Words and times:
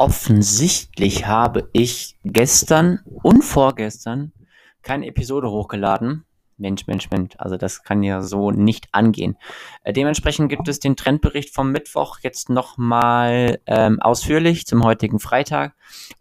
offensichtlich 0.00 1.26
habe 1.26 1.68
ich 1.74 2.16
gestern 2.24 3.00
und 3.04 3.42
vorgestern 3.42 4.32
keine 4.80 5.06
Episode 5.06 5.50
hochgeladen. 5.50 6.24
Mensch, 6.56 6.86
Mensch, 6.86 7.10
Mensch. 7.10 7.34
Also 7.36 7.58
das 7.58 7.82
kann 7.82 8.02
ja 8.02 8.22
so 8.22 8.50
nicht 8.50 8.88
angehen. 8.92 9.36
Äh, 9.84 9.92
dementsprechend 9.92 10.48
gibt 10.48 10.68
es 10.68 10.80
den 10.80 10.96
Trendbericht 10.96 11.54
vom 11.54 11.70
Mittwoch 11.70 12.18
jetzt 12.22 12.48
nochmal 12.48 13.60
ähm, 13.66 14.00
ausführlich 14.00 14.66
zum 14.66 14.84
heutigen 14.84 15.20
Freitag. 15.20 15.74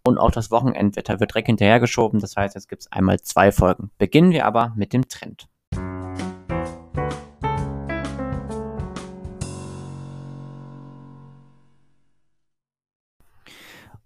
Und 0.04 0.18
auch 0.18 0.32
das 0.32 0.52
Wochenendwetter 0.52 1.21
wird 1.21 1.32
direkt 1.32 1.48
hinterhergeschoben. 1.48 2.20
Das 2.20 2.36
heißt, 2.36 2.55
jetzt 2.55 2.68
gibt 2.68 2.82
es 2.82 2.91
einmal 2.91 3.21
zwei 3.21 3.54
Folgen. 3.54 3.91
Beginnen 3.98 4.32
wir 4.32 4.46
aber 4.46 4.73
mit 4.75 4.91
dem 4.91 5.07
Trend. 5.07 5.48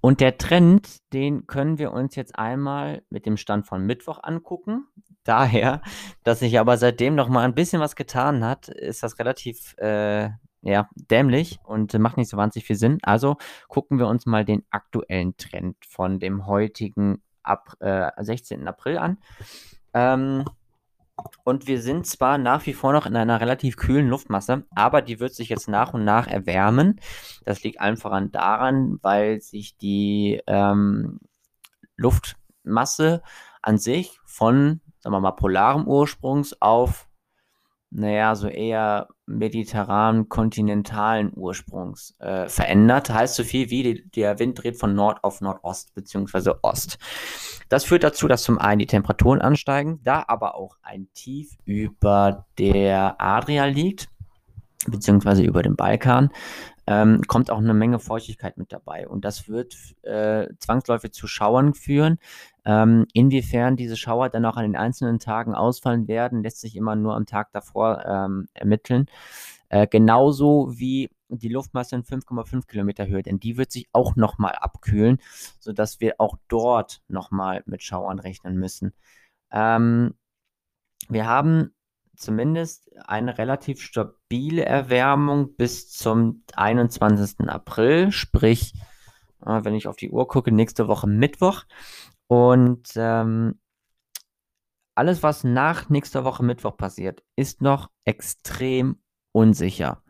Und 0.06 0.20
der 0.20 0.38
Trend, 0.38 0.98
den 1.14 1.48
können 1.48 1.78
wir 1.78 1.94
uns 1.94 2.18
jetzt 2.18 2.38
einmal 2.38 3.04
mit 3.10 3.26
dem 3.26 3.38
Stand 3.38 3.66
von 3.66 3.86
Mittwoch 3.86 4.20
angucken. 4.22 4.86
Daher, 5.24 5.82
dass 6.26 6.40
sich 6.40 6.60
aber 6.60 6.76
seitdem 6.76 7.16
noch 7.16 7.30
mal 7.30 7.46
ein 7.46 7.56
bisschen 7.56 7.80
was 7.80 7.96
getan 7.96 8.44
hat, 8.44 8.68
ist 8.68 9.02
das 9.02 9.18
relativ 9.18 9.78
äh, 9.78 10.30
ja, 10.62 10.90
dämlich 10.96 11.60
und 11.64 11.98
macht 12.00 12.18
nicht 12.18 12.30
so 12.30 12.36
wahnsinnig 12.36 12.68
viel 12.68 12.76
Sinn. 12.76 12.98
Also 13.02 13.38
gucken 13.70 13.98
wir 13.98 14.08
uns 14.08 14.26
mal 14.26 14.44
den 14.44 14.66
aktuellen 14.72 15.38
Trend 15.38 15.78
von 15.88 16.20
dem 16.20 16.48
heutigen 16.48 17.24
Ab, 17.42 17.74
äh, 17.80 18.12
16. 18.18 18.68
April 18.68 18.98
an. 18.98 19.20
Ähm, 19.94 20.44
und 21.44 21.68
wir 21.68 21.82
sind 21.82 22.08
zwar 22.08 22.38
nach 22.38 22.66
wie 22.66 22.74
vor 22.74 22.94
noch 22.94 23.06
in 23.06 23.16
einer 23.16 23.42
relativ 23.42 23.78
kühlen 23.78 24.08
Luftmasse, 24.08 24.66
aber 24.76 25.02
die 25.02 25.20
wird 25.20 25.34
sich 25.34 25.50
jetzt 25.50 25.68
nach 25.68 25.94
und 25.94 26.04
nach 26.04 26.28
erwärmen. 26.28 27.00
Das 27.46 27.64
liegt 27.64 27.80
allen 27.82 27.98
voran 27.98 28.32
daran, 28.32 29.00
weil 29.02 29.42
sich 29.42 29.78
die 29.78 30.42
ähm, 30.48 31.20
Luftmasse 31.96 33.22
an 33.62 33.78
sich 33.78 34.20
von, 34.26 34.82
sagen 35.00 35.16
wir 35.16 35.20
mal, 35.20 35.32
polarem 35.32 35.88
Ursprungs 35.88 36.62
auf 36.62 37.08
naja, 37.96 38.36
so 38.36 38.48
eher 38.48 39.08
mediterran-kontinentalen 39.28 41.32
Ursprungs 41.36 42.16
äh, 42.20 42.50
verändert. 42.50 43.10
Heißt 43.10 43.36
so 43.36 43.44
viel 43.44 43.70
wie 43.70 43.84
die, 43.84 44.10
der 44.12 44.40
Wind 44.40 44.62
dreht 44.62 44.80
von 44.80 44.96
Nord 44.96 45.24
auf 45.24 45.42
Nordost 45.42 45.94
bzw. 45.94 46.54
Ost. 46.62 46.98
Das 47.70 47.86
führt 47.86 48.04
dazu, 48.04 48.28
dass 48.28 48.44
zum 48.44 48.58
einen 48.58 48.80
die 48.80 48.88
Temperaturen 48.88 49.42
ansteigen, 49.42 50.00
da 50.04 50.26
aber 50.28 50.56
auch 50.56 50.78
ein 50.82 51.08
Tief 51.14 51.56
über 51.66 52.46
der 52.58 53.22
Adria 53.22 53.66
liegt, 53.66 54.10
beziehungsweise 54.88 55.44
über 55.44 55.62
dem 55.62 55.76
Balkan, 55.76 56.32
ähm, 56.86 57.22
kommt 57.28 57.50
auch 57.50 57.60
eine 57.60 57.74
Menge 57.74 58.00
Feuchtigkeit 58.00 58.58
mit 58.58 58.74
dabei. 58.74 59.08
Und 59.08 59.24
das 59.26 59.48
wird 59.48 59.76
äh, 60.04 60.48
zwangsläufig 60.60 61.14
zu 61.14 61.28
Schauern 61.28 61.74
führen. 61.74 62.20
Ähm, 62.66 63.06
inwiefern 63.14 63.76
diese 63.78 63.98
Schauer 63.98 64.30
dann 64.30 64.46
auch 64.46 64.58
an 64.58 64.64
den 64.64 64.76
einzelnen 64.76 65.20
Tagen 65.20 65.54
ausfallen 65.56 66.08
werden, 66.08 66.44
lässt 66.44 66.62
sich 66.62 66.76
immer 66.76 66.96
nur 66.96 67.16
am 67.16 67.26
Tag 67.26 67.52
davor 67.54 68.04
ähm, 68.06 68.48
ermitteln. 68.54 69.08
Äh, 69.70 69.88
genauso 69.88 70.78
wie 70.78 71.10
die 71.30 71.50
Luftmasse 71.50 71.96
in 71.96 72.04
5,5 72.04 72.68
Kilometer 72.68 73.08
Höhe, 73.08 73.24
denn 73.24 73.40
die 73.40 73.58
wird 73.58 73.72
sich 73.72 73.88
auch 73.92 74.16
nochmal 74.16 74.54
abkühlen, 74.54 75.20
sodass 75.60 76.00
wir 76.00 76.16
auch 76.20 76.38
dort 76.48 77.02
nochmal 77.08 77.64
mit 77.66 77.82
Schauern 77.82 78.20
rechnen 78.20 78.58
müssen. 78.58 78.94
Ähm, 79.52 80.14
wir 81.10 81.28
haben 81.28 81.74
zumindest 82.16 82.90
eine 83.08 83.38
relativ 83.38 83.82
stabile 83.82 84.66
Erwärmung 84.66 85.56
bis 85.56 85.90
zum 85.90 86.44
21. 86.56 87.50
April, 87.50 88.12
sprich, 88.12 88.74
äh, 89.46 89.64
wenn 89.64 89.76
ich 89.76 89.88
auf 89.88 89.96
die 89.96 90.12
Uhr 90.12 90.28
gucke, 90.28 90.52
nächste 90.52 90.88
Woche 90.88 91.08
Mittwoch. 91.08 91.64
Und 92.28 92.92
ähm, 92.96 93.60
alles, 94.96 95.24
was 95.24 95.44
nach 95.44 95.90
nächster 95.90 96.24
Woche 96.24 96.44
Mittwoch 96.44 96.78
passiert, 96.78 97.24
ist 97.36 97.62
noch 97.62 97.90
extrem 98.06 98.98
unsicher. 99.32 100.04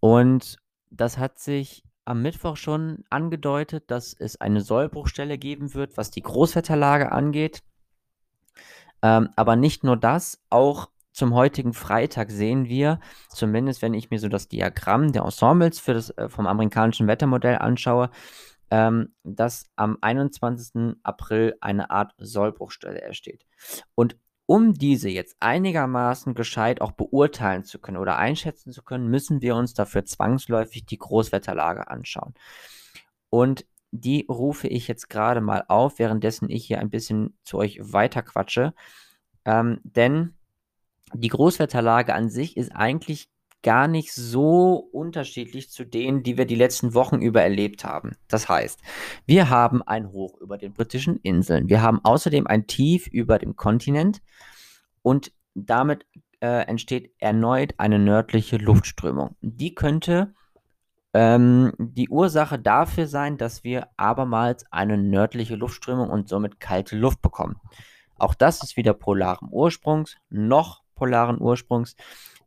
Und 0.00 0.56
das 0.90 1.18
hat 1.18 1.38
sich 1.38 1.84
am 2.04 2.22
Mittwoch 2.22 2.56
schon 2.56 3.04
angedeutet, 3.10 3.90
dass 3.90 4.14
es 4.14 4.40
eine 4.40 4.62
Sollbruchstelle 4.62 5.36
geben 5.36 5.74
wird, 5.74 5.98
was 5.98 6.10
die 6.10 6.22
Großwetterlage 6.22 7.12
angeht. 7.12 7.62
Ähm, 9.02 9.28
aber 9.36 9.56
nicht 9.56 9.84
nur 9.84 9.96
das, 9.96 10.42
auch 10.48 10.88
zum 11.18 11.34
heutigen 11.34 11.72
Freitag 11.72 12.30
sehen 12.30 12.66
wir, 12.68 13.00
zumindest 13.28 13.82
wenn 13.82 13.92
ich 13.92 14.10
mir 14.10 14.20
so 14.20 14.28
das 14.28 14.46
Diagramm 14.46 15.10
der 15.10 15.22
Ensembles 15.22 15.80
für 15.80 15.92
das, 15.92 16.10
äh, 16.10 16.28
vom 16.28 16.46
amerikanischen 16.46 17.08
Wettermodell 17.08 17.58
anschaue, 17.58 18.10
ähm, 18.70 19.14
dass 19.24 19.66
am 19.74 19.98
21. 20.00 20.96
April 21.02 21.56
eine 21.60 21.90
Art 21.90 22.14
Sollbruchstelle 22.18 23.02
entsteht. 23.02 23.44
Und 23.96 24.16
um 24.46 24.74
diese 24.74 25.08
jetzt 25.08 25.36
einigermaßen 25.40 26.34
gescheit 26.34 26.80
auch 26.80 26.92
beurteilen 26.92 27.64
zu 27.64 27.80
können 27.80 27.96
oder 27.96 28.16
einschätzen 28.16 28.70
zu 28.70 28.82
können, 28.82 29.08
müssen 29.08 29.42
wir 29.42 29.56
uns 29.56 29.74
dafür 29.74 30.04
zwangsläufig 30.04 30.86
die 30.86 30.98
Großwetterlage 30.98 31.90
anschauen. 31.90 32.34
Und 33.28 33.66
die 33.90 34.24
rufe 34.28 34.68
ich 34.68 34.86
jetzt 34.86 35.10
gerade 35.10 35.40
mal 35.40 35.64
auf, 35.66 35.98
währenddessen 35.98 36.48
ich 36.48 36.64
hier 36.64 36.78
ein 36.78 36.90
bisschen 36.90 37.36
zu 37.42 37.58
euch 37.58 37.80
weiterquatsche. 37.82 38.72
Ähm, 39.44 39.80
denn 39.82 40.37
die 41.14 41.28
Großwetterlage 41.28 42.14
an 42.14 42.28
sich 42.28 42.56
ist 42.56 42.74
eigentlich 42.74 43.28
gar 43.62 43.88
nicht 43.88 44.12
so 44.12 44.74
unterschiedlich 44.92 45.70
zu 45.70 45.84
denen, 45.84 46.22
die 46.22 46.38
wir 46.38 46.46
die 46.46 46.54
letzten 46.54 46.94
Wochen 46.94 47.20
über 47.20 47.42
erlebt 47.42 47.84
haben. 47.84 48.12
Das 48.28 48.48
heißt, 48.48 48.80
wir 49.26 49.50
haben 49.50 49.82
ein 49.82 50.12
Hoch 50.12 50.38
über 50.40 50.58
den 50.58 50.72
britischen 50.72 51.16
Inseln. 51.16 51.68
Wir 51.68 51.82
haben 51.82 52.00
außerdem 52.04 52.46
ein 52.46 52.66
Tief 52.66 53.08
über 53.08 53.38
dem 53.38 53.56
Kontinent 53.56 54.22
und 55.02 55.32
damit 55.54 56.06
äh, 56.40 56.66
entsteht 56.66 57.12
erneut 57.18 57.74
eine 57.78 57.98
nördliche 57.98 58.58
Luftströmung. 58.58 59.34
Die 59.40 59.74
könnte 59.74 60.34
ähm, 61.12 61.72
die 61.78 62.08
Ursache 62.08 62.58
dafür 62.58 63.08
sein, 63.08 63.38
dass 63.38 63.64
wir 63.64 63.88
abermals 63.96 64.64
eine 64.70 64.96
nördliche 64.96 65.56
Luftströmung 65.56 66.10
und 66.10 66.28
somit 66.28 66.60
kalte 66.60 66.96
Luft 66.96 67.22
bekommen. 67.22 67.56
Auch 68.18 68.34
das 68.34 68.62
ist 68.62 68.76
wieder 68.76 68.94
polaren 68.94 69.48
Ursprungs, 69.50 70.16
noch 70.28 70.82
polaren 70.98 71.40
Ursprungs, 71.40 71.96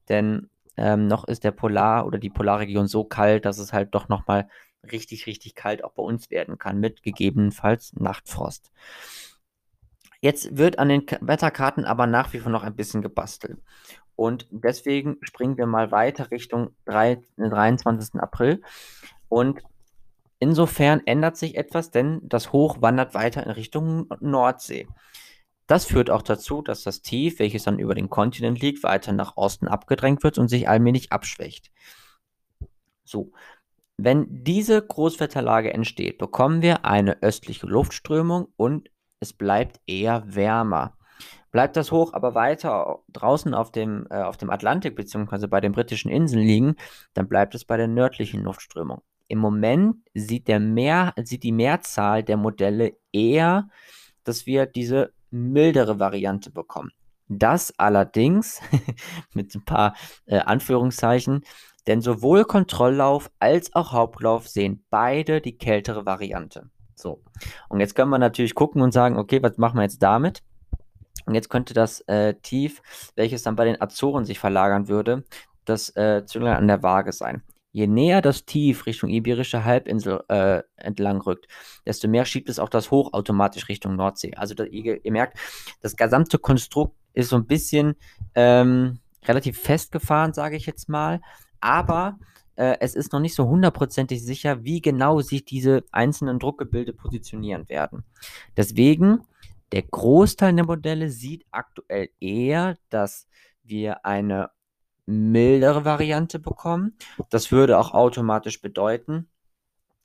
denn 0.09 0.49
ähm, 0.77 1.07
noch 1.07 1.25
ist 1.25 1.43
der 1.43 1.51
Polar- 1.51 2.05
oder 2.05 2.17
die 2.17 2.29
Polarregion 2.29 2.87
so 2.87 3.03
kalt, 3.03 3.45
dass 3.45 3.57
es 3.57 3.73
halt 3.73 3.93
doch 3.93 4.09
nochmal 4.09 4.47
richtig, 4.91 5.27
richtig 5.27 5.55
kalt 5.55 5.83
auch 5.83 5.91
bei 5.93 6.03
uns 6.03 6.29
werden 6.31 6.57
kann, 6.57 6.79
mit 6.79 7.03
gegebenenfalls 7.03 7.93
Nachtfrost. 7.93 8.71
Jetzt 10.21 10.55
wird 10.57 10.79
an 10.79 10.89
den 10.89 11.05
Wetterkarten 11.21 11.85
aber 11.85 12.07
nach 12.07 12.31
wie 12.33 12.39
vor 12.39 12.51
noch 12.51 12.63
ein 12.63 12.75
bisschen 12.75 13.01
gebastelt. 13.01 13.59
Und 14.15 14.47
deswegen 14.51 15.17
springen 15.21 15.57
wir 15.57 15.65
mal 15.65 15.91
weiter 15.91 16.29
Richtung 16.29 16.75
3, 16.85 17.21
23. 17.37 18.21
April. 18.21 18.61
Und 19.29 19.61
insofern 20.37 21.01
ändert 21.05 21.37
sich 21.37 21.55
etwas, 21.55 21.89
denn 21.89 22.21
das 22.23 22.51
Hoch 22.51 22.81
wandert 22.81 23.15
weiter 23.15 23.43
in 23.43 23.51
Richtung 23.51 24.09
Nordsee. 24.19 24.87
Das 25.71 25.85
führt 25.85 26.09
auch 26.09 26.21
dazu, 26.21 26.61
dass 26.61 26.83
das 26.83 27.01
Tief, 27.01 27.39
welches 27.39 27.63
dann 27.63 27.79
über 27.79 27.95
den 27.95 28.09
Kontinent 28.09 28.59
liegt, 28.59 28.83
weiter 28.83 29.13
nach 29.13 29.37
Osten 29.37 29.69
abgedrängt 29.69 30.21
wird 30.21 30.37
und 30.37 30.49
sich 30.49 30.67
allmählich 30.67 31.13
abschwächt. 31.13 31.71
So, 33.05 33.31
wenn 33.95 34.43
diese 34.43 34.85
Großwetterlage 34.85 35.73
entsteht, 35.73 36.17
bekommen 36.17 36.61
wir 36.61 36.83
eine 36.83 37.23
östliche 37.23 37.67
Luftströmung 37.67 38.49
und 38.57 38.91
es 39.21 39.31
bleibt 39.31 39.79
eher 39.87 40.25
wärmer. 40.25 40.97
Bleibt 41.51 41.77
das 41.77 41.93
Hoch 41.93 42.11
aber 42.11 42.35
weiter 42.35 42.99
draußen 43.07 43.53
auf 43.53 43.71
dem, 43.71 44.07
äh, 44.09 44.23
auf 44.23 44.35
dem 44.35 44.49
Atlantik 44.49 44.97
bzw. 44.97 45.47
bei 45.47 45.61
den 45.61 45.71
britischen 45.71 46.11
Inseln 46.11 46.43
liegen, 46.43 46.75
dann 47.13 47.29
bleibt 47.29 47.55
es 47.55 47.63
bei 47.63 47.77
der 47.77 47.87
nördlichen 47.87 48.43
Luftströmung. 48.43 49.03
Im 49.29 49.39
Moment 49.39 49.95
sieht, 50.13 50.49
der 50.49 50.59
Mehr, 50.59 51.13
sieht 51.23 51.43
die 51.43 51.53
Mehrzahl 51.53 52.23
der 52.23 52.35
Modelle 52.35 52.97
eher, 53.13 53.69
dass 54.25 54.45
wir 54.45 54.65
diese 54.65 55.13
mildere 55.31 55.99
Variante 55.99 56.51
bekommen. 56.51 56.91
Das 57.27 57.73
allerdings 57.77 58.61
mit 59.33 59.55
ein 59.55 59.65
paar 59.65 59.95
äh, 60.25 60.39
Anführungszeichen, 60.39 61.45
denn 61.87 62.01
sowohl 62.01 62.45
Kontrolllauf 62.45 63.31
als 63.39 63.73
auch 63.73 63.93
Hauptlauf 63.93 64.47
sehen 64.47 64.85
beide 64.89 65.41
die 65.41 65.57
kältere 65.57 66.05
Variante. 66.05 66.69
So, 66.95 67.23
und 67.69 67.79
jetzt 67.79 67.95
können 67.95 68.11
wir 68.11 68.19
natürlich 68.19 68.53
gucken 68.53 68.81
und 68.81 68.91
sagen, 68.91 69.17
okay, 69.17 69.41
was 69.41 69.57
machen 69.57 69.77
wir 69.77 69.83
jetzt 69.83 70.03
damit? 70.03 70.43
Und 71.25 71.35
jetzt 71.35 71.49
könnte 71.49 71.73
das 71.73 72.01
äh, 72.01 72.35
Tief, 72.35 72.81
welches 73.15 73.43
dann 73.43 73.55
bei 73.55 73.65
den 73.65 73.81
Azoren 73.81 74.25
sich 74.25 74.39
verlagern 74.39 74.87
würde, 74.87 75.23
das 75.65 75.95
äh, 75.95 76.25
Zünglein 76.25 76.57
an 76.57 76.67
der 76.67 76.83
Waage 76.83 77.11
sein. 77.11 77.43
Je 77.71 77.87
näher 77.87 78.21
das 78.21 78.45
Tief 78.45 78.85
Richtung 78.85 79.09
Iberische 79.09 79.63
Halbinsel 79.63 80.23
äh, 80.27 80.61
entlang 80.75 81.21
rückt, 81.21 81.47
desto 81.85 82.07
mehr 82.07 82.25
schiebt 82.25 82.49
es 82.49 82.59
auch 82.59 82.69
das 82.69 82.91
Hoch 82.91 83.13
automatisch 83.13 83.69
Richtung 83.69 83.95
Nordsee. 83.95 84.33
Also 84.35 84.53
da, 84.55 84.65
ihr, 84.65 85.03
ihr, 85.05 85.11
merkt, 85.11 85.37
das 85.81 85.95
gesamte 85.95 86.37
Konstrukt 86.37 86.95
ist 87.13 87.29
so 87.29 87.37
ein 87.37 87.47
bisschen 87.47 87.95
ähm, 88.35 88.99
relativ 89.25 89.59
festgefahren, 89.59 90.33
sage 90.33 90.57
ich 90.57 90.65
jetzt 90.65 90.89
mal. 90.89 91.21
Aber 91.61 92.19
äh, 92.55 92.77
es 92.79 92.95
ist 92.95 93.13
noch 93.13 93.19
nicht 93.19 93.35
so 93.35 93.47
hundertprozentig 93.47 94.23
sicher, 94.23 94.63
wie 94.63 94.81
genau 94.81 95.21
sich 95.21 95.45
diese 95.45 95.83
einzelnen 95.91 96.39
Druckgebilde 96.39 96.93
positionieren 96.93 97.69
werden. 97.69 98.03
Deswegen, 98.57 99.21
der 99.71 99.83
Großteil 99.83 100.53
der 100.53 100.65
Modelle 100.65 101.09
sieht 101.09 101.45
aktuell 101.51 102.09
eher, 102.19 102.77
dass 102.89 103.27
wir 103.63 104.05
eine 104.05 104.49
mildere 105.05 105.85
Variante 105.85 106.39
bekommen. 106.39 106.97
Das 107.29 107.51
würde 107.51 107.77
auch 107.77 107.93
automatisch 107.93 108.61
bedeuten, 108.61 109.29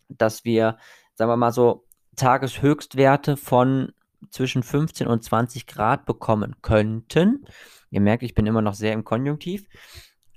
dass 0.08 0.44
wir, 0.44 0.78
sagen 1.14 1.30
wir 1.30 1.36
mal 1.36 1.52
so, 1.52 1.84
Tageshöchstwerte 2.16 3.36
von 3.36 3.92
zwischen 4.30 4.62
15 4.62 5.06
und 5.06 5.22
20 5.22 5.66
Grad 5.66 6.06
bekommen 6.06 6.56
könnten. 6.62 7.46
Ihr 7.90 8.00
merkt, 8.00 8.22
ich 8.22 8.34
bin 8.34 8.46
immer 8.46 8.62
noch 8.62 8.74
sehr 8.74 8.92
im 8.92 9.04
Konjunktiv. 9.04 9.66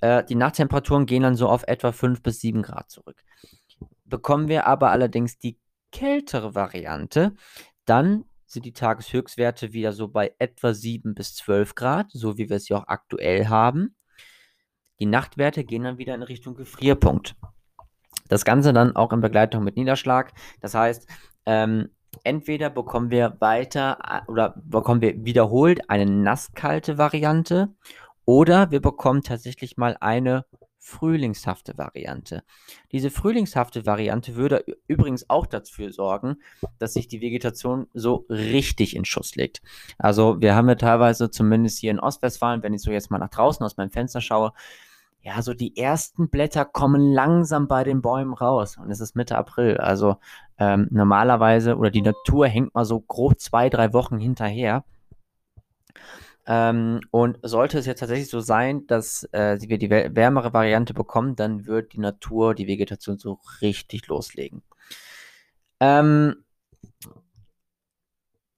Äh, 0.02 0.24
die 0.26 0.36
Nachttemperaturen 0.36 1.06
gehen 1.06 1.24
dann 1.24 1.36
so 1.36 1.48
auf 1.48 1.64
etwa 1.68 1.92
5 1.92 2.22
bis 2.22 2.40
7 2.42 2.62
Grad 2.62 2.92
zurück. 2.92 3.24
Bekommen 4.06 4.48
wir 4.48 4.68
aber 4.68 4.92
allerdings 4.92 5.38
die 5.38 5.58
kältere 5.92 6.56
Variante, 6.56 7.36
dann 7.86 8.26
sind 8.46 8.66
die 8.66 8.74
Tageshöchstwerte 8.74 9.74
wieder 9.74 9.94
so 9.94 10.08
bei 10.08 10.34
etwa 10.40 10.74
7 10.74 11.14
bis 11.14 11.36
12 11.36 11.76
Grad, 11.76 12.12
so 12.12 12.38
wie 12.38 12.50
wir 12.50 12.58
es 12.58 12.68
ja 12.70 12.78
auch 12.78 12.88
aktuell 12.88 13.48
haben. 13.48 13.96
Die 15.00 15.06
Nachtwerte 15.06 15.64
gehen 15.64 15.84
dann 15.84 15.98
wieder 15.98 16.16
in 16.16 16.24
Richtung 16.24 16.56
Gefrierpunkt. 16.56 17.36
Das 18.28 18.46
Ganze 18.46 18.74
dann 18.74 18.96
auch 18.96 19.12
in 19.12 19.22
Begleitung 19.22 19.64
mit 19.64 19.76
Niederschlag. 19.76 20.34
Das 20.62 20.76
heißt, 20.76 21.08
ähm, 21.46 21.90
entweder 22.24 22.70
bekommen 22.70 23.10
wir 23.12 23.38
weiter 23.40 24.24
oder 24.28 24.56
bekommen 24.64 25.02
wir 25.02 25.26
wiederholt 25.26 25.90
eine 25.90 26.06
nasskalte 26.06 26.98
Variante 26.98 27.70
oder 28.26 28.72
wir 28.72 28.82
bekommen 28.82 29.24
tatsächlich 29.24 29.78
mal 29.78 29.98
eine 30.00 30.46
frühlingshafte 30.78 31.78
Variante. 31.78 32.44
Diese 32.92 33.12
frühlingshafte 33.12 33.86
Variante 33.86 34.36
würde 34.36 34.64
übrigens 34.88 35.30
auch 35.30 35.46
dafür 35.46 35.92
sorgen, 35.92 36.38
dass 36.80 36.94
sich 36.94 37.08
die 37.08 37.22
Vegetation 37.22 37.88
so 37.94 38.26
richtig 38.30 38.96
in 38.96 39.06
Schuss 39.06 39.36
legt. 39.36 39.62
Also 39.98 40.42
wir 40.42 40.56
haben 40.56 40.70
ja 40.70 40.76
teilweise, 40.76 41.30
zumindest 41.30 41.80
hier 41.80 41.92
in 41.92 42.00
Ostwestfalen, 42.00 42.64
wenn 42.64 42.74
ich 42.74 42.82
so 42.82 42.92
jetzt 42.92 43.12
mal 43.12 43.20
nach 43.20 43.30
draußen 43.30 43.64
aus 43.66 43.78
meinem 43.78 43.92
Fenster 43.92 44.22
schaue, 44.22 44.54
ja, 45.22 45.42
so 45.42 45.54
die 45.54 45.78
ersten 45.78 46.30
Blätter 46.30 46.66
kommen 46.66 47.12
langsam 47.12 47.68
bei 47.68 47.84
den 47.84 48.02
Bäumen 48.02 48.34
raus 48.34 48.78
und 48.78 48.90
es 48.90 49.02
ist 49.02 49.16
Mitte 49.16 49.38
April. 49.38 49.78
Also 49.78 50.18
ähm, 50.58 50.88
normalerweise 50.92 51.76
oder 51.76 51.92
die 51.92 52.02
Natur 52.02 52.48
hängt 52.48 52.74
mal 52.74 52.86
so 52.86 53.02
grob 53.02 53.40
zwei, 53.40 53.70
drei 53.70 53.94
Wochen 53.94 54.18
hinterher. 54.18 54.86
Ähm, 56.48 57.02
und 57.12 57.38
sollte 57.44 57.78
es 57.78 57.86
jetzt 57.86 58.00
tatsächlich 58.00 58.30
so 58.30 58.40
sein, 58.40 58.88
dass 58.88 59.24
äh, 59.34 59.60
wir 59.62 59.78
die 59.78 59.90
wärmere 59.90 60.54
Variante 60.54 60.94
bekommen, 60.94 61.36
dann 61.36 61.68
wird 61.68 61.94
die 61.94 62.00
Natur, 62.00 62.56
die 62.56 62.68
Vegetation 62.68 63.20
so 63.20 63.40
richtig 63.62 64.08
loslegen. 64.08 64.64
Ähm, 65.80 66.44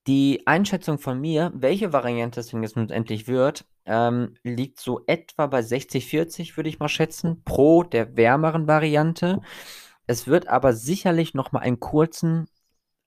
die 0.07 0.43
Einschätzung 0.45 0.99
von 0.99 1.19
mir, 1.19 1.51
welche 1.53 1.91
Variante 1.91 2.39
es 2.39 2.47
denn 2.47 2.63
jetzt 2.63 2.77
endlich 2.77 3.27
wird, 3.27 3.65
ähm, 3.85 4.35
liegt 4.43 4.79
so 4.79 5.01
etwa 5.07 5.47
bei 5.47 5.59
60-40, 5.59 6.55
würde 6.57 6.69
ich 6.69 6.79
mal 6.79 6.89
schätzen, 6.89 7.43
pro 7.43 7.83
der 7.83 8.15
wärmeren 8.15 8.67
Variante. 8.67 9.41
Es 10.07 10.27
wird 10.27 10.47
aber 10.47 10.73
sicherlich 10.73 11.33
noch 11.33 11.51
mal 11.51 11.59
einen 11.59 11.79
kurzen 11.79 12.47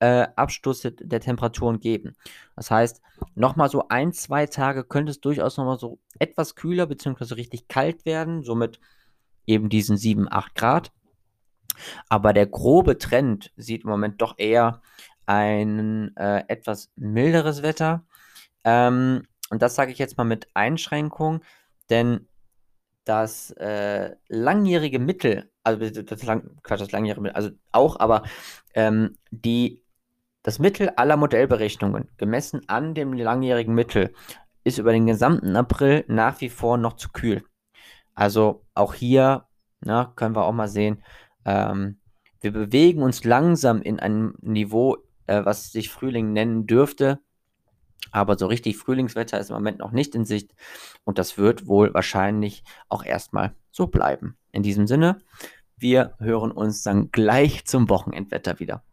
äh, 0.01 0.27
Abstoß 0.37 0.89
der 1.01 1.21
Temperaturen 1.21 1.81
geben. 1.81 2.17
Das 2.57 2.71
heißt, 2.71 3.01
noch 3.35 3.57
mal 3.57 3.69
so 3.69 3.89
ein, 3.89 4.13
zwei 4.13 4.47
Tage 4.47 4.85
könnte 4.85 5.11
es 5.11 5.21
durchaus 5.21 5.57
noch 5.57 5.65
mal 5.65 5.79
so 5.79 5.99
etwas 6.19 6.55
kühler 6.55 6.87
bzw. 6.87 7.35
richtig 7.35 7.69
kalt 7.69 8.05
werden, 8.05 8.43
somit 8.43 8.81
eben 9.47 9.69
diesen 9.69 9.97
7, 9.97 10.31
8 10.31 10.55
Grad. 10.55 10.93
Aber 12.09 12.33
der 12.33 12.47
grobe 12.47 12.99
Trend 12.99 13.53
sieht 13.57 13.85
im 13.85 13.91
Moment 13.91 14.23
doch 14.23 14.35
eher 14.39 14.81
ein 15.27 16.15
äh, 16.17 16.45
etwas 16.49 16.91
milderes 16.97 17.63
Wetter. 17.63 18.05
Ähm, 18.65 19.27
und 19.51 19.63
das 19.63 19.75
sage 19.75 19.93
ich 19.93 19.99
jetzt 19.99 20.17
mal 20.17 20.25
mit 20.25 20.49
Einschränkung, 20.55 21.43
denn 21.91 22.29
das 23.05 23.51
äh, 23.53 24.17
langjährige 24.29 24.99
Mittel, 24.99 25.51
also 25.63 26.03
das, 26.03 26.23
lang, 26.23 26.57
Quatsch, 26.63 26.81
das 26.81 26.93
langjährige 26.93 27.23
Mittel, 27.23 27.37
also 27.37 27.51
auch, 27.73 28.01
aber 28.01 28.23
ähm, 28.75 29.19
die, 29.31 29.83
das 30.43 30.59
Mittel 30.59 30.91
aller 30.91 31.17
Modellberechnungen, 31.17 32.09
gemessen 32.17 32.63
an 32.69 32.95
dem 32.95 33.13
langjährigen 33.13 33.75
Mittel, 33.75 34.15
ist 34.65 34.79
über 34.79 34.93
den 34.93 35.07
gesamten 35.07 35.57
April 35.57 36.05
nach 36.09 36.41
wie 36.41 36.49
vor 36.49 36.79
noch 36.79 36.95
zu 36.95 37.11
kühl. 37.11 37.45
Also 38.15 38.65
auch 38.75 38.95
hier 38.95 39.47
na, 39.85 40.13
können 40.17 40.35
wir 40.35 40.45
auch 40.45 40.53
mal 40.53 40.69
sehen, 40.69 41.03
ähm, 41.45 41.99
wir 42.41 42.53
bewegen 42.53 43.03
uns 43.03 43.25
langsam 43.25 43.83
in 43.83 44.01
einem 44.01 44.35
Niveau, 44.41 44.99
äh, 45.27 45.45
was 45.45 45.73
sich 45.73 45.91
Frühling 45.91 46.33
nennen 46.33 46.67
dürfte. 46.67 47.21
Aber 48.11 48.39
so 48.39 48.47
richtig 48.47 48.77
Frühlingswetter 48.77 49.39
ist 49.39 49.51
im 49.51 49.55
Moment 49.55 49.79
noch 49.79 49.93
nicht 49.93 50.15
in 50.15 50.25
Sicht 50.25 50.55
und 51.05 51.19
das 51.19 51.39
wird 51.39 51.67
wohl 51.67 51.93
wahrscheinlich 51.95 52.65
auch 52.89 53.05
erstmal 53.05 53.55
so 53.71 53.87
bleiben. 53.87 54.37
In 54.53 54.63
diesem 54.63 54.87
Sinne, 54.87 55.19
wir 55.77 56.15
hören 56.19 56.53
uns 56.53 56.83
dann 56.83 57.11
gleich 57.11 57.65
zum 57.65 57.89
Wochenendwetter 57.89 58.61
wieder. 58.61 58.85